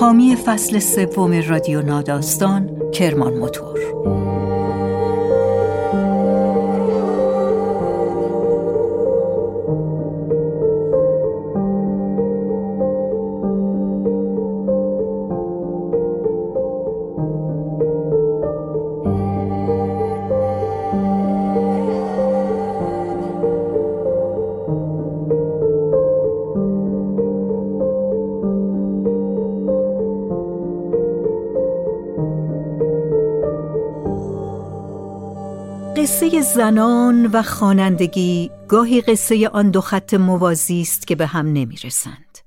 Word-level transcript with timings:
حامی 0.00 0.36
فصل 0.36 0.78
سوم 0.78 1.32
رادیو 1.48 1.82
ناداستان 1.82 2.90
کرمان 2.94 3.34
موتور 3.34 3.78
زنان 36.70 37.26
و 37.26 37.42
خوانندگی 37.42 38.50
گاهی 38.68 39.00
قصه 39.00 39.48
آن 39.48 39.70
دو 39.70 39.80
خط 39.80 40.14
موازی 40.14 40.80
است 40.80 41.06
که 41.06 41.16
به 41.16 41.26
هم 41.26 41.46
نمی‌رسند. 41.46 42.38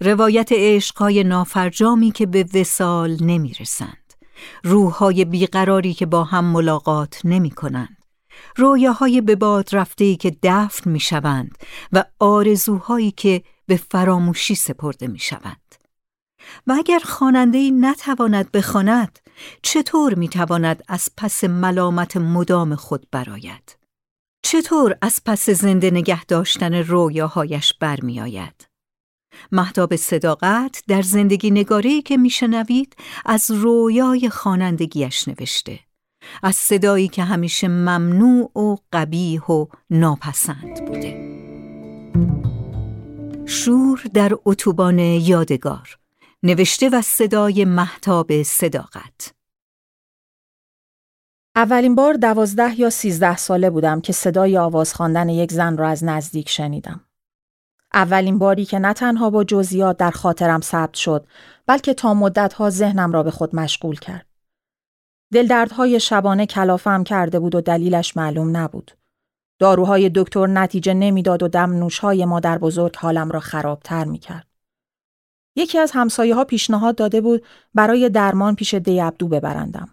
روایت 0.00 0.48
عشقهای 0.52 1.24
نافرجامی 1.24 2.10
که 2.10 2.26
به 2.26 2.44
وسال 2.54 3.16
نمی‌رسند. 3.20 4.12
روحهای 4.64 5.24
بیقراری 5.24 5.94
که 5.94 6.06
با 6.06 6.24
هم 6.24 6.44
ملاقات 6.44 7.20
نمی 7.24 7.50
کنند. 7.50 7.96
رویاهای 8.56 9.20
به 9.20 9.36
باد 9.36 9.68
که 9.96 10.36
دفن 10.42 10.90
می 10.90 11.00
شوند 11.00 11.58
و 11.92 12.04
آرزوهایی 12.20 13.10
که 13.10 13.42
به 13.66 13.76
فراموشی 13.76 14.54
سپرده 14.54 15.06
می 15.06 15.18
شوند. 15.18 15.74
و 16.66 16.74
اگر 16.78 17.00
خواننده 17.04 17.70
نتواند 17.70 18.52
بخواند 18.52 19.18
چطور 19.62 20.14
می‌تواند 20.14 20.82
از 20.88 21.08
پس 21.16 21.44
ملامت 21.44 22.16
مدام 22.16 22.74
خود 22.74 23.06
براید 23.12 23.76
چطور 24.46 24.96
از 25.02 25.20
پس 25.26 25.50
زنده 25.50 25.90
نگه 25.90 26.24
داشتن 26.24 26.74
رویاهایش 26.74 27.74
برمیآید؟ 27.80 28.66
محتاب 29.52 29.96
صداقت 29.96 30.82
در 30.88 31.02
زندگی 31.02 31.50
نگاری 31.50 32.02
که 32.02 32.16
میشنوید 32.16 32.96
از 33.24 33.50
رویای 33.50 34.30
خوانندگیش 34.30 35.28
نوشته. 35.28 35.80
از 36.42 36.56
صدایی 36.56 37.08
که 37.08 37.24
همیشه 37.24 37.68
ممنوع 37.68 38.58
و 38.58 38.76
قبیح 38.92 39.42
و 39.42 39.66
ناپسند 39.90 40.86
بوده. 40.86 41.36
شور 43.46 44.02
در 44.14 44.32
اتوبان 44.44 44.98
یادگار. 44.98 45.98
نوشته 46.46 46.88
و 46.88 47.02
صدای 47.02 47.64
محتاب 47.64 48.42
صداقت 48.42 49.34
اولین 51.56 51.94
بار 51.94 52.14
دوازده 52.14 52.80
یا 52.80 52.90
سیزده 52.90 53.36
ساله 53.36 53.70
بودم 53.70 54.00
که 54.00 54.12
صدای 54.12 54.58
آواز 54.58 54.94
خواندن 54.94 55.28
یک 55.28 55.52
زن 55.52 55.76
را 55.76 55.88
از 55.88 56.04
نزدیک 56.04 56.48
شنیدم. 56.48 57.00
اولین 57.94 58.38
باری 58.38 58.64
که 58.64 58.78
نه 58.78 58.92
تنها 58.92 59.30
با 59.30 59.44
جزئیات 59.44 59.96
در 59.96 60.10
خاطرم 60.10 60.60
ثبت 60.60 60.94
شد 60.94 61.26
بلکه 61.66 61.94
تا 61.94 62.14
مدتها 62.14 62.70
ذهنم 62.70 63.12
را 63.12 63.22
به 63.22 63.30
خود 63.30 63.56
مشغول 63.56 63.98
کرد. 63.98 64.26
دلدردهای 65.32 66.00
شبانه 66.00 66.46
کلافم 66.46 67.04
کرده 67.04 67.40
بود 67.40 67.54
و 67.54 67.60
دلیلش 67.60 68.16
معلوم 68.16 68.56
نبود. 68.56 68.90
داروهای 69.58 70.10
دکتر 70.14 70.46
نتیجه 70.46 70.94
نمی‌داد 70.94 71.42
و 71.42 71.48
دم 71.48 71.72
نوشهای 71.72 72.24
مادر 72.24 72.58
بزرگ 72.58 72.96
حالم 72.96 73.30
را 73.30 73.40
خرابتر 73.40 74.04
می 74.04 74.18
کرد. 74.18 74.55
یکی 75.56 75.78
از 75.78 75.90
همسایه 75.90 76.34
ها 76.34 76.44
پیشنهاد 76.44 76.94
داده 76.94 77.20
بود 77.20 77.46
برای 77.74 78.08
درمان 78.08 78.54
پیش 78.54 78.74
دیابدو 78.74 79.28
ببرندم. 79.28 79.88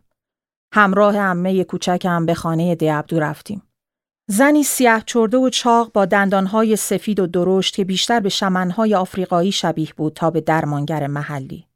همراه 0.74 1.18
عمه 1.18 1.63
کوچکم 1.63 2.25
به 2.25 2.34
خانه 2.34 2.75
دیابدو 2.75 3.19
رفتیم. 3.19 3.63
زنی 4.28 4.63
سیاه 4.63 5.03
چرده 5.06 5.38
و 5.38 5.50
چاق 5.50 5.91
با 5.91 6.06
دندانهای 6.06 6.75
سفید 6.75 7.19
و 7.19 7.28
درشت 7.28 7.75
که 7.75 7.84
بیشتر 7.84 8.19
به 8.19 8.29
شمنهای 8.29 8.96
آفریقایی 8.96 9.51
شبیه 9.51 9.90
بود 9.97 10.13
تا 10.13 10.31
به 10.31 10.41
درمانگر 10.41 11.07
محلی. 11.07 11.68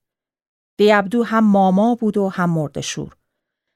دیابدو 0.77 1.23
هم 1.23 1.43
ماما 1.43 1.95
بود 1.95 2.17
و 2.17 2.29
هم 2.29 2.49
مردشور. 2.49 3.13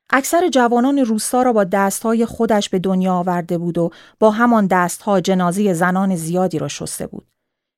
اکثر 0.09 0.49
جوانان 0.49 0.99
روستا 0.99 1.41
را 1.41 1.53
با 1.53 1.63
دستهای 1.63 2.25
خودش 2.25 2.69
به 2.69 2.79
دنیا 2.79 3.13
آورده 3.13 3.57
بود 3.57 3.77
و 3.77 3.89
با 4.19 4.31
همان 4.31 4.67
دستها 4.67 5.21
جنازه 5.21 5.73
زنان 5.73 6.15
زیادی 6.15 6.59
را 6.59 6.67
شسته 6.67 7.07
بود. 7.07 7.27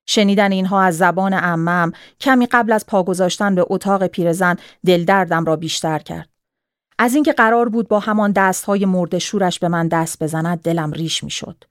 شنیدن 0.06 0.52
اینها 0.52 0.82
از 0.82 0.98
زبان 0.98 1.34
عمم 1.34 1.92
کمی 2.20 2.46
قبل 2.46 2.72
از 2.72 2.86
پا 2.86 3.04
گذاشتن 3.04 3.56
به 3.56 3.66
اتاق 3.70 4.08
پیرزن 4.08 4.56
دلدردم 4.86 5.46
را 5.46 5.56
بیشتر 5.56 6.00
کرد. 6.00 6.30
از 7.00 7.16
اینکه 7.16 7.34
قرار 7.34 7.70
بود 7.70 7.88
با 7.88 8.00
همان 8.00 8.32
دستهای 8.32 8.86
مرد 8.86 9.18
شورش 9.18 9.60
به 9.60 9.68
من 9.68 9.88
دست 9.88 10.24
بزند 10.24 10.62
دلم 10.62 10.92
ریش 10.92 11.24
می‌شد. 11.24 11.64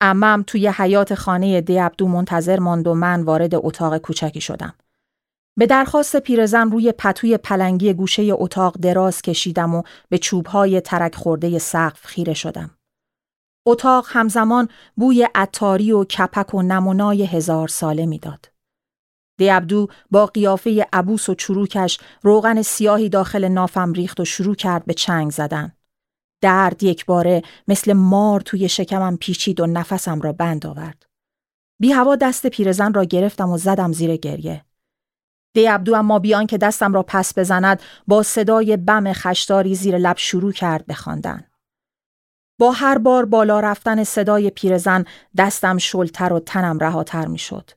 عمم 0.00 0.44
توی 0.46 0.68
حیات 0.68 1.14
خانه 1.14 1.60
دیابدو 1.60 2.08
منتظر 2.08 2.58
ماند 2.58 2.86
و 2.86 2.94
من 2.94 3.22
وارد 3.22 3.54
اتاق 3.54 3.98
کوچکی 3.98 4.40
شدم. 4.40 4.74
به 5.56 5.66
درخواست 5.66 6.16
پیرزن 6.16 6.70
روی 6.70 6.92
پتوی 6.92 7.36
پلنگی 7.36 7.94
گوشه 7.94 8.28
اتاق 8.32 8.76
دراز 8.76 9.22
کشیدم 9.22 9.74
و 9.74 9.82
به 10.08 10.18
چوبهای 10.18 10.80
ترک 10.80 11.14
خورده 11.14 11.58
سقف 11.58 12.06
خیره 12.06 12.34
شدم. 12.34 12.70
اتاق 13.66 14.06
همزمان 14.08 14.68
بوی 14.96 15.28
عطاری 15.34 15.92
و 15.92 16.04
کپک 16.04 16.54
و 16.54 16.62
نمونای 16.62 17.26
هزار 17.26 17.68
ساله 17.68 18.06
می‌داد. 18.06 18.50
دیابدو 19.38 19.88
با 20.10 20.26
قیافه 20.26 20.86
عبوس 20.92 21.28
و 21.28 21.34
چروکش 21.34 21.98
روغن 22.22 22.62
سیاهی 22.62 23.08
داخل 23.08 23.48
نافم 23.48 23.92
ریخت 23.92 24.20
و 24.20 24.24
شروع 24.24 24.54
کرد 24.54 24.84
به 24.84 24.94
چنگ 24.94 25.30
زدن. 25.30 25.72
درد 26.40 26.82
یک 26.82 27.06
باره 27.06 27.42
مثل 27.68 27.92
مار 27.92 28.40
توی 28.40 28.68
شکمم 28.68 29.16
پیچید 29.16 29.60
و 29.60 29.66
نفسم 29.66 30.20
را 30.20 30.32
بند 30.32 30.66
آورد. 30.66 31.06
بی 31.80 31.92
هوا 31.92 32.16
دست 32.16 32.46
پیرزن 32.46 32.94
را 32.94 33.04
گرفتم 33.04 33.50
و 33.50 33.58
زدم 33.58 33.92
زیر 33.92 34.16
گریه. 34.16 34.64
دیابدو 35.54 35.94
اما 35.94 36.18
بیان 36.18 36.46
که 36.46 36.58
دستم 36.58 36.92
را 36.92 37.02
پس 37.02 37.38
بزند 37.38 37.82
با 38.06 38.22
صدای 38.22 38.76
بم 38.76 39.12
خشداری 39.12 39.74
زیر 39.74 39.98
لب 39.98 40.16
شروع 40.16 40.52
کرد 40.52 40.86
بخواندن. 40.86 41.44
با 42.58 42.70
هر 42.72 42.98
بار 42.98 43.24
بالا 43.24 43.60
رفتن 43.60 44.04
صدای 44.04 44.50
پیرزن 44.50 45.04
دستم 45.36 45.78
شلتر 45.78 46.32
و 46.32 46.40
تنم 46.40 46.78
رهاتر 46.78 47.26
می 47.26 47.38
شد. 47.38 47.70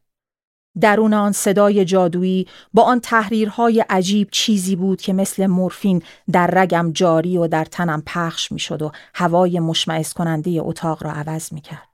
درون 0.81 1.13
آن 1.13 1.31
صدای 1.31 1.85
جادویی 1.85 2.47
با 2.73 2.84
آن 2.84 3.00
تحریرهای 3.00 3.85
عجیب 3.90 4.28
چیزی 4.31 4.76
بود 4.76 5.02
که 5.02 5.14
مثل 5.14 5.47
مورفین 5.47 6.02
در 6.31 6.47
رگم 6.47 6.91
جاری 6.93 7.37
و 7.37 7.47
در 7.47 7.66
تنم 7.66 8.03
پخش 8.05 8.52
می 8.52 8.59
شد 8.59 8.81
و 8.81 8.91
هوای 9.14 9.59
مشمعز 9.59 10.14
کننده 10.14 10.58
اتاق 10.59 11.03
را 11.03 11.11
عوض 11.11 11.53
می 11.53 11.61
کرد. 11.61 11.90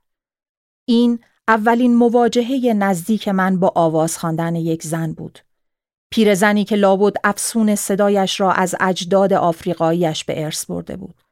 این 0.88 1.18
اولین 1.48 1.94
مواجهه 1.94 2.74
نزدیک 2.74 3.28
من 3.28 3.60
با 3.60 3.72
آواز 3.74 4.18
خواندن 4.18 4.54
یک 4.54 4.82
زن 4.82 5.12
بود. 5.12 5.38
پیرزنی 6.10 6.64
که 6.64 6.76
لابد 6.76 7.14
افسون 7.24 7.74
صدایش 7.74 8.40
را 8.40 8.52
از 8.52 8.74
اجداد 8.80 9.32
آفریقاییش 9.32 10.24
به 10.24 10.44
ارث 10.44 10.66
برده 10.66 10.96
بود. 10.96 11.25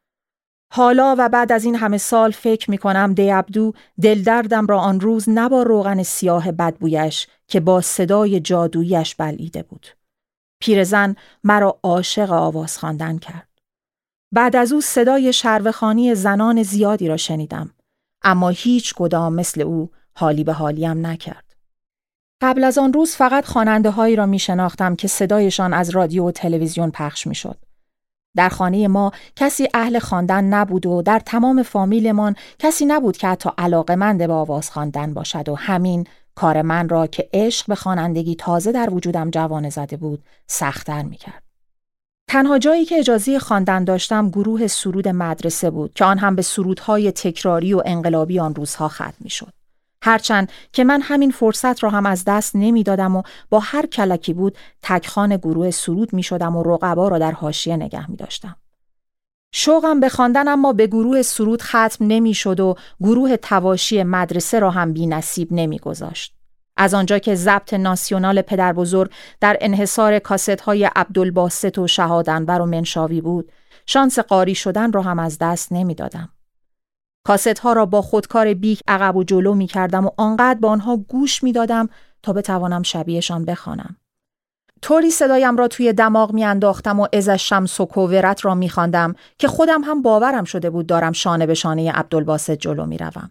حالا 0.76 1.14
و 1.18 1.28
بعد 1.28 1.52
از 1.52 1.64
این 1.64 1.74
همه 1.74 1.98
سال 1.98 2.30
فکر 2.30 2.70
می 2.70 2.78
کنم 2.78 3.14
دیابدو 3.14 3.72
دلدردم 4.02 4.66
را 4.66 4.80
آن 4.80 5.00
روز 5.00 5.28
نه 5.28 5.48
روغن 5.48 6.02
سیاه 6.02 6.52
بدبویش 6.52 7.26
که 7.46 7.60
با 7.60 7.80
صدای 7.80 8.40
جادویش 8.40 9.14
بلعیده 9.14 9.62
بود. 9.62 9.86
پیرزن 10.60 11.16
مرا 11.44 11.78
عاشق 11.82 12.32
آواز 12.32 12.78
خواندن 12.78 13.18
کرد. 13.18 13.48
بعد 14.32 14.56
از 14.56 14.72
او 14.72 14.80
صدای 14.80 15.32
شروخانی 15.32 16.14
زنان 16.14 16.62
زیادی 16.62 17.08
را 17.08 17.16
شنیدم 17.16 17.70
اما 18.22 18.48
هیچ 18.48 18.94
کدام 18.94 19.34
مثل 19.34 19.60
او 19.60 19.90
حالی 20.16 20.44
به 20.44 20.52
حالیم 20.52 21.06
نکرد. 21.06 21.56
قبل 22.42 22.64
از 22.64 22.78
آن 22.78 22.92
روز 22.92 23.16
فقط 23.16 23.44
خواننده 23.44 23.90
هایی 23.90 24.16
را 24.16 24.26
می 24.26 24.38
شناختم 24.38 24.96
که 24.96 25.08
صدایشان 25.08 25.72
از 25.72 25.90
رادیو 25.90 26.28
و 26.28 26.30
تلویزیون 26.30 26.90
پخش 26.90 27.26
می 27.26 27.34
شد. 27.34 27.73
در 28.36 28.48
خانه 28.48 28.88
ما 28.88 29.12
کسی 29.36 29.69
اهل 29.75 29.98
خواندن 29.98 30.44
نبود 30.44 30.86
و 30.86 31.02
در 31.02 31.19
تمام 31.19 31.62
فامیلمان 31.62 32.36
کسی 32.58 32.86
نبود 32.86 33.16
که 33.16 33.28
حتی 33.28 33.50
علاقمند 33.58 34.26
به 34.26 34.32
آواز 34.32 34.70
خواندن 34.70 35.14
باشد 35.14 35.48
و 35.48 35.54
همین 35.54 36.06
کار 36.34 36.62
من 36.62 36.88
را 36.88 37.06
که 37.06 37.28
عشق 37.32 37.66
به 37.66 37.75
خوانندگی 37.75 38.34
تازه 38.34 38.72
در 38.72 38.94
وجودم 38.94 39.31
جوانه 39.31 39.70
زده 39.70 39.96
بود 39.96 40.25
سختتر 40.46 41.02
می‌کرد. 41.02 41.42
تنها 42.28 42.58
جایی 42.58 42.84
که 42.84 42.98
اجازه 42.98 43.38
خواندن 43.38 43.84
داشتم 43.84 44.31
گروه 44.31 44.66
سرود 44.66 45.08
مدرسه 45.08 45.70
بود 45.70 45.94
که 45.94 46.04
آن 46.04 46.19
هم 46.19 46.36
به 46.36 46.42
سرودهای 46.42 47.12
تکراری 47.12 47.75
و 47.75 47.82
انقلابی 47.86 48.40
آن 48.40 48.54
روزها 48.54 48.88
ختم 48.88 49.14
می‌شد. 49.20 49.52
هرچند 50.04 50.52
که 50.72 50.84
من 50.84 51.00
همین 51.00 51.30
فرصت 51.30 51.82
را 51.82 51.90
هم 51.90 52.06
از 52.06 52.24
دست 52.26 52.56
نمی‌دادم 52.56 53.16
و 53.16 53.22
با 53.50 53.58
هر 53.58 53.86
کلکی 53.86 54.32
بود 54.34 54.58
تکخان 54.82 55.36
گروه 55.36 55.70
سرود 55.70 56.12
می 56.12 56.22
شدم 56.22 56.56
و 56.56 56.62
رقبا 56.62 57.08
را 57.08 57.18
در 57.18 57.32
حاشیه 57.32 57.76
نگه 57.76 58.10
می 58.10 58.16
داشتم. 58.16 58.56
شوقم 59.52 60.00
به 60.00 60.08
خواندن 60.08 60.48
اما 60.48 60.72
به 60.72 60.86
گروه 60.86 61.22
سرود 61.22 61.62
ختم 61.62 61.96
نمی‌شد 62.00 62.60
و 62.60 62.74
گروه 63.00 63.36
تواشی 63.36 64.02
مدرسه 64.02 64.58
را 64.58 64.70
هم 64.70 64.92
بی 64.92 65.06
نصیب 65.06 65.48
نمی 65.50 65.78
گذاشت. 65.78 66.34
از 66.76 66.94
آنجا 66.94 67.18
که 67.18 67.34
ضبط 67.34 67.74
ناسیونال 67.74 68.42
پدر 68.42 68.72
بزرگ 68.72 69.10
در 69.40 69.56
انحصار 69.60 70.18
کاست 70.18 70.60
های 70.60 70.90
عبدالباسط 70.96 71.78
و 71.78 71.86
شهادنبر 71.86 72.60
و 72.60 72.66
منشاوی 72.66 73.20
بود، 73.20 73.52
شانس 73.86 74.18
قاری 74.18 74.54
شدن 74.54 74.92
را 74.92 75.02
هم 75.02 75.18
از 75.18 75.38
دست 75.38 75.72
نمی‌دادم. 75.72 76.28
کاست 77.24 77.58
ها 77.58 77.72
را 77.72 77.86
با 77.86 78.02
خودکار 78.02 78.54
بیک 78.54 78.80
عقب 78.88 79.16
و 79.16 79.24
جلو 79.24 79.54
می 79.54 79.66
کردم 79.66 80.06
و 80.06 80.10
آنقدر 80.16 80.58
به 80.60 80.68
آنها 80.68 80.96
گوش 80.96 81.42
می 81.42 81.52
دادم 81.52 81.88
تا 82.22 82.32
بتوانم 82.32 82.82
شبیهشان 82.82 83.44
بخوانم. 83.44 83.96
طوری 84.82 85.10
صدایم 85.10 85.56
را 85.56 85.68
توی 85.68 85.92
دماغ 85.92 86.32
می 86.32 86.44
انداختم 86.44 87.00
و 87.00 87.06
از 87.12 87.28
شمس 87.28 87.80
و 87.80 87.86
کوورت 87.86 88.44
را 88.44 88.54
می 88.54 88.68
خواندم 88.68 89.14
که 89.38 89.48
خودم 89.48 89.82
هم 89.84 90.02
باورم 90.02 90.44
شده 90.44 90.70
بود 90.70 90.86
دارم 90.86 91.12
شانه 91.12 91.46
به 91.46 91.54
شانه 91.54 91.92
عبدالباسط 91.92 92.58
جلو 92.58 92.86
می 92.86 92.98
روم. 92.98 93.30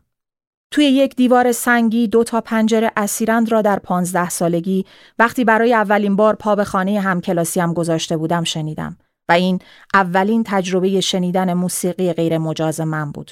توی 0.72 0.86
یک 0.86 1.16
دیوار 1.16 1.52
سنگی 1.52 2.08
دو 2.08 2.24
تا 2.24 2.42
پنجره 2.42 2.92
اسیرند 2.98 3.52
را 3.52 3.62
در 3.62 3.80
پانزده 3.80 4.30
سالگی 4.30 4.86
وقتی 5.20 5.46
برای 5.46 5.74
اولین 5.74 6.16
بار 6.16 6.36
پا 6.36 6.56
به 6.56 6.64
خانه 6.64 7.00
همکلاسیم 7.00 7.74
گذاشته 7.74 8.18
بودم 8.18 8.44
شنیدم 8.44 8.98
و 9.30 9.32
این 9.32 9.60
اولین 9.94 10.44
تجربه 10.46 11.02
شنیدن 11.02 11.54
موسیقی 11.54 12.14
غیر 12.14 12.38
مجاز 12.38 12.82
من 12.82 13.12
بود. 13.12 13.32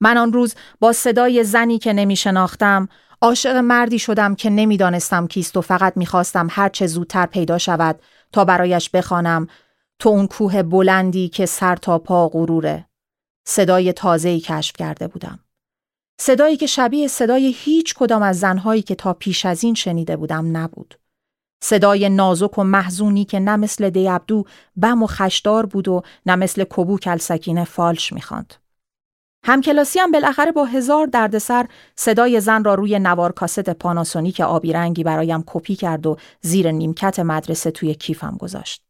من 0.00 0.16
آن 0.16 0.32
روز 0.32 0.54
با 0.80 0.92
صدای 0.92 1.44
زنی 1.44 1.78
که 1.78 1.92
نمی 1.92 2.16
شناختم 2.16 2.88
عاشق 3.20 3.56
مردی 3.56 3.98
شدم 3.98 4.34
که 4.34 4.50
نمی‌دانستم 4.50 5.26
کیست 5.26 5.56
و 5.56 5.60
فقط 5.60 5.96
می‌خواستم 5.96 6.48
هر 6.50 6.68
چه 6.68 6.86
زودتر 6.86 7.26
پیدا 7.26 7.58
شود 7.58 8.00
تا 8.32 8.44
برایش 8.44 8.90
بخوانم. 8.90 9.46
تو 9.98 10.08
اون 10.08 10.26
کوه 10.26 10.62
بلندی 10.62 11.28
که 11.28 11.46
سر 11.46 11.76
تا 11.76 11.98
پا 11.98 12.28
غروره. 12.28 12.88
صدای 13.48 13.92
تازه‌ای 13.92 14.40
کشف 14.40 14.76
کرده 14.76 15.08
بودم. 15.08 15.38
صدایی 16.20 16.56
که 16.56 16.66
شبیه 16.66 17.08
صدای 17.08 17.54
هیچ 17.56 17.94
کدام 17.94 18.22
از 18.22 18.38
زنهایی 18.38 18.82
که 18.82 18.94
تا 18.94 19.12
پیش 19.12 19.46
از 19.46 19.64
این 19.64 19.74
شنیده 19.74 20.16
بودم 20.16 20.56
نبود. 20.56 20.98
صدای 21.62 22.08
نازک 22.08 22.58
و 22.58 22.64
محزونی 22.64 23.24
که 23.24 23.40
نه 23.40 23.56
مثل 23.56 23.90
دیابدو 23.90 24.44
بم 24.76 25.02
و 25.02 25.06
خشدار 25.06 25.66
بود 25.66 25.88
و 25.88 26.02
نه 26.26 26.36
مثل 26.36 26.64
کبوک 26.70 27.04
السکینه 27.06 27.64
فالش 27.64 28.12
می‌خواند. 28.12 28.54
همکلاسی 29.46 29.98
هم 29.98 30.10
بالاخره 30.10 30.52
با 30.52 30.64
هزار 30.64 31.06
دردسر 31.06 31.66
صدای 31.96 32.40
زن 32.40 32.64
را 32.64 32.74
روی 32.74 32.98
نوار 32.98 33.32
کاست 33.32 33.70
پاناسونیک 33.70 34.40
آبی 34.40 34.72
رنگی 34.72 35.04
برایم 35.04 35.44
کپی 35.46 35.74
کرد 35.74 36.06
و 36.06 36.16
زیر 36.40 36.70
نیمکت 36.70 37.18
مدرسه 37.18 37.70
توی 37.70 37.94
کیفم 37.94 38.36
گذاشت. 38.40 38.82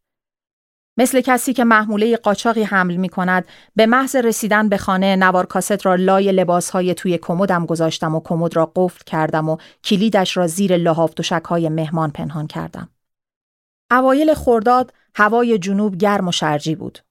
مثل 0.99 1.20
کسی 1.20 1.53
که 1.53 1.64
محموله 1.64 2.17
قاچاقی 2.17 2.62
حمل 2.62 2.97
می 2.97 3.08
کند 3.08 3.47
به 3.75 3.87
محض 3.87 4.17
رسیدن 4.17 4.69
به 4.69 4.76
خانه 4.76 5.17
نوار 5.17 5.47
کاست 5.47 5.87
را 5.87 5.94
لای 5.94 6.32
لباسهای 6.32 6.94
توی 6.94 7.19
کمدم 7.19 7.67
گذاشتم 7.67 8.14
و 8.14 8.20
کمد 8.25 8.56
را 8.56 8.73
قفل 8.76 9.05
کردم 9.06 9.49
و 9.49 9.56
کلیدش 9.85 10.37
را 10.37 10.47
زیر 10.47 10.76
لحاف 10.76 11.12
های 11.44 11.69
مهمان 11.69 12.11
پنهان 12.11 12.47
کردم. 12.47 12.88
اوایل 13.91 14.35
خورداد 14.35 14.93
هوای 15.14 15.59
جنوب 15.59 15.97
گرم 15.97 16.29
و 16.29 16.32
شرجی 16.32 16.75
بود. 16.75 17.06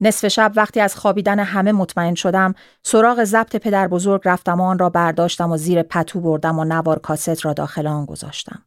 نصف 0.00 0.28
شب 0.28 0.52
وقتی 0.56 0.80
از 0.80 0.96
خوابیدن 0.96 1.40
همه 1.40 1.72
مطمئن 1.72 2.14
شدم 2.14 2.54
سراغ 2.82 3.24
ضبط 3.24 3.56
پدر 3.56 3.88
بزرگ 3.88 4.20
رفتم 4.24 4.60
و 4.60 4.64
آن 4.64 4.78
را 4.78 4.90
برداشتم 4.90 5.50
و 5.50 5.56
زیر 5.56 5.82
پتو 5.82 6.20
بردم 6.20 6.58
و 6.58 6.64
نوار 6.64 6.98
کاست 6.98 7.44
را 7.44 7.52
داخل 7.52 7.86
آن 7.86 8.04
گذاشتم. 8.04 8.62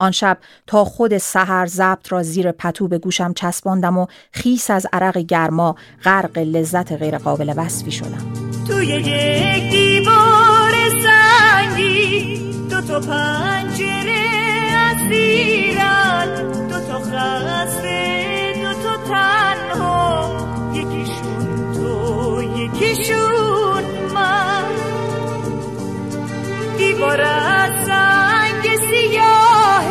آن 0.00 0.10
شب 0.10 0.38
تا 0.66 0.84
خود 0.84 1.18
سحر 1.18 1.66
ضبط 1.66 2.12
را 2.12 2.22
زیر 2.22 2.52
پتو 2.52 2.88
به 2.88 2.98
گوشم 2.98 3.32
چسباندم 3.32 3.98
و 3.98 4.06
خیس 4.32 4.70
از 4.70 4.86
عرق 4.92 5.18
گرما 5.18 5.76
غرق 6.04 6.38
لذت 6.38 6.92
غیرقابل 6.92 7.54
وصفی 7.56 7.90
شدم. 7.90 8.32
توی 8.68 8.86
یک 8.86 9.70
دیوار 9.70 10.72
سنگی 11.04 12.38
دو 12.70 12.80
تا 12.80 13.00
پنجره 13.00 14.34
دو 16.68 16.80
تا 16.80 16.98
خسته 16.98 18.52
دو 18.62 18.72
تا 18.82 18.96
تنها 18.96 20.23
تو 22.68 22.76
یکیشون 22.76 23.84
من. 24.14 24.64
دیوار 26.78 27.24
سنگ 27.86 28.76
سیاه 28.90 29.88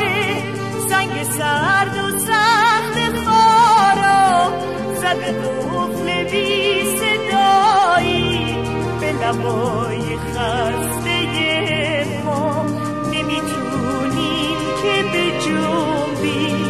سنگ 0.90 1.24
سرد 1.24 1.98
و 1.98 2.20
سخت 2.20 3.25
خارا. 3.25 4.52
زده 4.96 5.31
دفل 5.31 6.24
بی 6.24 6.84
صدایی 6.98 8.56
به 9.00 9.12
لبای 9.12 10.18
خسته 10.18 12.06
ما. 12.25 12.66
نمی‌تونیم 13.14 14.58
که 14.84 15.04
به 15.14 15.24
جنبی 15.46 16.66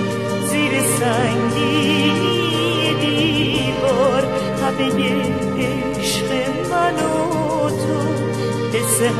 زیر 0.51 0.81
سنگی 0.99 2.13
دیوار 3.01 4.23
زن 9.13 9.19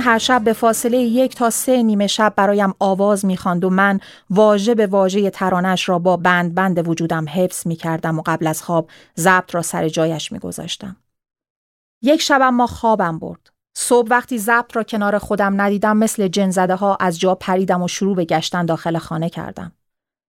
هر 0.00 0.18
شب 0.18 0.44
به 0.44 0.52
فاصله 0.52 0.98
یک 0.98 1.34
تا 1.34 1.50
سه 1.50 1.82
نیمه 1.82 2.06
شب 2.06 2.32
برایم 2.36 2.74
آواز 2.80 3.24
می‌خواند 3.24 3.64
و 3.64 3.70
من 3.70 4.00
واژه 4.30 4.74
به 4.74 4.86
واژه 4.86 5.30
ترانش 5.30 5.88
را 5.88 5.98
با 5.98 6.16
بند 6.16 6.54
بند 6.54 6.88
وجودم 6.88 7.28
حفظ 7.28 7.66
می‌کردم 7.66 8.18
و 8.18 8.22
قبل 8.26 8.46
از 8.46 8.62
خواب 8.62 8.88
ضبط 9.18 9.54
را 9.54 9.62
سر 9.62 9.88
جایش 9.88 10.32
میگذاشتم. 10.32 10.96
یک 12.02 12.20
شب 12.20 12.40
اما 12.42 12.66
خوابم 12.66 13.18
برد. 13.18 13.50
صبح 13.74 14.08
وقتی 14.10 14.38
ضبط 14.38 14.76
را 14.76 14.82
کنار 14.82 15.18
خودم 15.18 15.60
ندیدم 15.60 15.96
مثل 15.96 16.28
جنزده 16.28 16.74
ها 16.74 16.96
از 17.00 17.20
جا 17.20 17.34
پریدم 17.34 17.82
و 17.82 17.88
شروع 17.88 18.16
به 18.16 18.24
گشتن 18.24 18.66
داخل 18.66 18.98
خانه 18.98 19.30
کردم. 19.30 19.72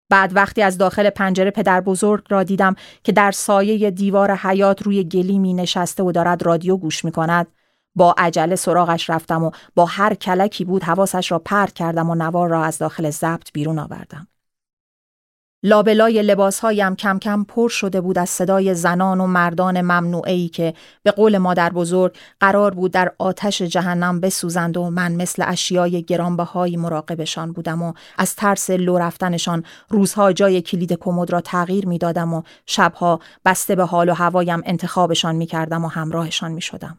بعد 0.10 0.36
وقتی 0.36 0.62
از 0.62 0.78
داخل 0.78 1.10
پنجره 1.10 1.52
پدر 1.52 1.82
بزرگ 1.82 2.24
را 2.30 2.44
دیدم 2.44 2.76
که 3.04 3.12
در 3.12 3.32
سایه 3.32 3.92
دیوار 3.92 4.36
حیات 4.36 4.84
روی 4.84 5.04
گلی 5.04 5.40
می 5.40 5.54
نشسته 5.54 6.04
و 6.04 6.12
دارد 6.12 6.44
رادیو 6.44 6.78
گوش 6.78 7.06
می 7.06 7.12
کند 7.12 7.48
با 7.96 8.16
عجله 8.18 8.56
سراغش 8.56 9.10
رفتم 9.10 9.44
و 9.44 9.52
با 9.76 9.86
هر 9.86 10.14
کلکی 10.14 10.66
بود 10.66 10.84
حواسش 10.84 11.32
را 11.32 11.40
پرت 11.40 11.74
کردم 11.74 12.10
و 12.10 12.16
نوار 12.16 12.50
را 12.50 12.64
از 12.64 12.78
داخل 12.78 13.10
ضبط 13.10 13.52
بیرون 13.54 13.80
آوردم. 13.80 14.28
لابلای 15.64 16.22
لباسهایم 16.22 16.96
کم 16.96 17.20
کم 17.20 17.44
پر 17.44 17.70
شده 17.70 18.02
بود 18.02 18.18
از 18.18 18.30
صدای 18.30 18.74
زنان 18.74 19.22
و 19.22 19.28
مردان 19.28 19.82
ممنوعی 19.82 20.50
که 20.50 20.74
به 21.04 21.12
قول 21.12 21.38
مادر 21.38 21.70
بزرگ 21.70 22.16
قرار 22.40 22.74
بود 22.74 22.92
در 22.92 23.12
آتش 23.18 23.62
جهنم 23.62 24.20
بسوزند 24.20 24.78
و 24.78 24.90
من 24.90 25.16
مثل 25.16 25.44
اشیای 25.48 26.04
گرانبهایی 26.04 26.78
مراقبشان 26.78 27.52
بودم 27.52 27.82
و 27.82 27.94
از 28.18 28.36
ترس 28.36 28.70
لو 28.70 28.98
رفتنشان 28.98 29.64
روزها 29.90 30.34
جای 30.34 30.62
کلید 30.62 30.94
کمد 30.94 31.32
را 31.32 31.42
تغییر 31.42 31.88
می 31.88 31.98
دادم 31.98 32.34
و 32.34 32.42
شبها 32.66 33.20
بسته 33.46 33.76
به 33.76 33.86
حال 33.86 34.10
و 34.10 34.14
هوایم 34.14 34.62
انتخابشان 34.66 35.36
می 35.36 35.46
کردم 35.46 35.86
و 35.86 35.88
همراهشان 35.88 36.52
می 36.52 36.62
شدم. 36.62 36.98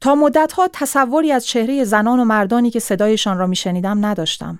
تا 0.00 0.14
مدتها 0.14 0.68
تصوری 0.72 1.32
از 1.32 1.46
چهره 1.46 1.84
زنان 1.84 2.20
و 2.20 2.24
مردانی 2.24 2.70
که 2.70 2.80
صدایشان 2.80 3.38
را 3.38 3.46
میشنیدم 3.46 4.06
نداشتم. 4.06 4.58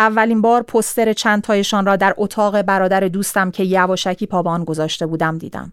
اولین 0.00 0.42
بار 0.42 0.62
پستر 0.62 1.12
چند 1.12 1.42
تایشان 1.42 1.86
را 1.86 1.96
در 1.96 2.14
اتاق 2.16 2.62
برادر 2.62 3.00
دوستم 3.00 3.50
که 3.50 3.64
یواشکی 3.64 4.26
پابان 4.26 4.64
گذاشته 4.64 5.06
بودم 5.06 5.38
دیدم. 5.38 5.72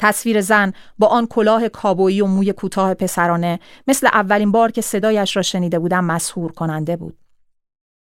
تصویر 0.00 0.40
زن 0.40 0.72
با 0.98 1.06
آن 1.06 1.26
کلاه 1.26 1.68
کابویی 1.68 2.20
و 2.20 2.26
موی 2.26 2.52
کوتاه 2.52 2.94
پسرانه 2.94 3.60
مثل 3.86 4.06
اولین 4.06 4.52
بار 4.52 4.70
که 4.70 4.80
صدایش 4.80 5.36
را 5.36 5.42
شنیده 5.42 5.78
بودم 5.78 6.04
مسهور 6.04 6.52
کننده 6.52 6.96
بود. 6.96 7.18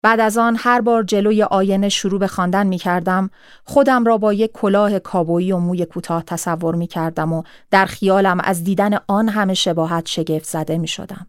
بعد 0.02 0.20
از 0.20 0.38
آن 0.38 0.56
هر 0.58 0.80
بار 0.80 1.02
جلوی 1.02 1.42
آینه 1.42 1.88
شروع 1.88 2.20
به 2.20 2.26
خواندن 2.26 2.66
می 2.66 2.78
کردم 2.78 3.30
خودم 3.64 4.04
را 4.04 4.18
با 4.18 4.32
یک 4.32 4.52
کلاه 4.52 4.98
کابویی 4.98 5.52
و 5.52 5.58
موی 5.58 5.84
کوتاه 5.84 6.22
تصور 6.22 6.74
می 6.74 6.86
کردم 6.86 7.32
و 7.32 7.42
در 7.70 7.86
خیالم 7.86 8.40
از 8.40 8.64
دیدن 8.64 8.98
آن 9.08 9.28
همه 9.28 9.54
شباهت 9.54 10.06
شگفت 10.06 10.44
زده 10.44 10.78
می 10.78 10.88
شدم. 10.88 11.26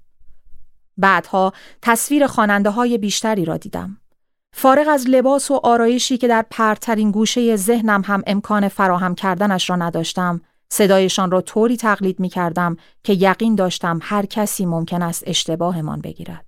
بعدها 1.00 1.54
تصویر 1.82 2.28
خواننده 2.28 2.70
های 2.70 2.98
بیشتری 2.98 3.46
را 3.46 3.58
دیدم. 3.58 3.98
فارغ 4.54 4.88
از 4.88 5.10
لباس 5.10 5.52
و 5.52 5.60
آرایشی 5.64 6.18
که 6.18 6.28
در 6.28 6.46
پرترین 6.52 7.12
گوشه 7.12 7.56
ذهنم 7.56 8.02
هم 8.06 8.24
امکان 8.28 8.68
فراهم 8.68 9.16
کردنش 9.16 9.70
را 9.70 9.76
نداشتم، 9.76 10.42
صدایشان 10.70 11.32
را 11.32 11.42
طوری 11.42 11.78
تقلید 11.78 12.20
می 12.20 12.30
کردم 12.30 12.78
که 13.04 13.14
یقین 13.14 13.56
داشتم 13.56 14.00
هر 14.02 14.26
کسی 14.26 14.66
ممکن 14.66 15.02
است 15.02 15.24
اشتباهمان 15.28 16.02
بگیرد. 16.02 16.46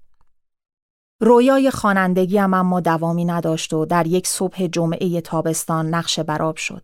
رویای 1.21 1.71
خانندگیم 1.71 2.53
اما 2.53 2.79
دوامی 2.79 3.25
نداشت 3.25 3.73
و 3.73 3.85
در 3.85 4.07
یک 4.07 4.27
صبح 4.27 4.67
جمعه 4.67 5.21
تابستان 5.21 5.89
نقش 5.89 6.19
براب 6.19 6.55
شد. 6.55 6.83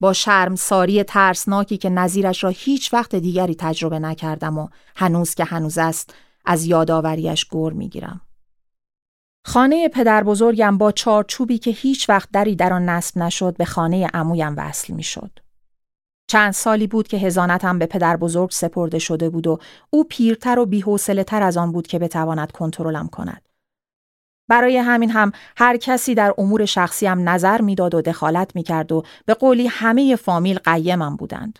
با 0.00 0.12
شرم 0.12 0.54
ساری 0.54 1.04
ترسناکی 1.04 1.76
که 1.76 1.88
نظیرش 1.88 2.44
را 2.44 2.50
هیچ 2.50 2.94
وقت 2.94 3.14
دیگری 3.14 3.54
تجربه 3.54 3.98
نکردم 3.98 4.58
و 4.58 4.68
هنوز 4.96 5.34
که 5.34 5.44
هنوز 5.44 5.78
است 5.78 6.14
از 6.44 6.64
یادآوریش 6.64 7.44
گور 7.44 7.72
می‌گیرم. 7.72 8.20
خانه 9.46 9.88
پدر 9.88 10.24
بزرگم 10.24 10.78
با 10.78 10.92
چارچوبی 10.92 11.58
که 11.58 11.70
هیچ 11.70 12.08
وقت 12.08 12.28
دری 12.32 12.56
در 12.56 12.72
آن 12.72 12.88
نصب 12.88 13.18
نشد 13.18 13.56
به 13.56 13.64
خانه 13.64 14.06
عمویم 14.06 14.54
وصل 14.56 14.92
می‌شد. 14.92 15.38
چند 16.30 16.52
سالی 16.52 16.86
بود 16.86 17.08
که 17.08 17.16
هزانتم 17.16 17.78
به 17.78 17.86
پدر 17.86 18.16
بزرگ 18.16 18.50
سپرده 18.50 18.98
شده 18.98 19.30
بود 19.30 19.46
و 19.46 19.58
او 19.90 20.04
پیرتر 20.04 20.58
و 20.58 20.66
بیحوصله 20.66 21.24
تر 21.24 21.42
از 21.42 21.56
آن 21.56 21.72
بود 21.72 21.86
که 21.86 21.98
بتواند 21.98 22.52
کنترلم 22.52 23.08
کند. 23.08 23.48
برای 24.48 24.76
همین 24.76 25.10
هم 25.10 25.32
هر 25.56 25.76
کسی 25.76 26.14
در 26.14 26.34
امور 26.38 26.64
شخصیم 26.64 27.28
نظر 27.28 27.60
می‌داد 27.60 27.94
و 27.94 28.02
دخالت 28.02 28.56
می‌کرد 28.56 28.92
و 28.92 29.02
به 29.26 29.34
قولی 29.34 29.66
همه 29.66 30.16
فامیل 30.16 30.58
قیمم 30.58 31.16
بودند. 31.16 31.58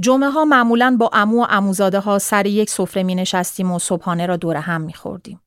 جمعه 0.00 0.30
ها 0.30 0.44
معمولا 0.44 0.96
با 1.00 1.10
امو 1.12 1.42
و 1.42 1.46
اموزاده 1.50 2.00
ها 2.00 2.18
سر 2.18 2.46
یک 2.46 2.70
سفره 2.70 3.02
می 3.02 3.14
نشستیم 3.14 3.72
و 3.72 3.78
صبحانه 3.78 4.26
را 4.26 4.36
دور 4.36 4.56
هم 4.56 4.80
می 4.80 4.92
خوردیم. 4.94 5.40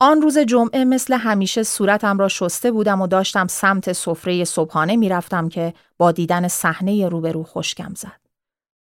آن 0.00 0.22
روز 0.22 0.38
جمعه 0.38 0.84
مثل 0.84 1.14
همیشه 1.14 1.62
صورتم 1.62 2.18
را 2.18 2.28
شسته 2.28 2.70
بودم 2.70 3.00
و 3.00 3.06
داشتم 3.06 3.46
سمت 3.46 3.92
سفره 3.92 4.44
صبحانه 4.44 4.96
می‌رفتم 4.96 5.48
که 5.48 5.74
با 5.98 6.12
دیدن 6.12 6.48
صحنه 6.48 7.08
روبرو 7.08 7.44
خشکم 7.44 7.94
زد. 7.94 8.20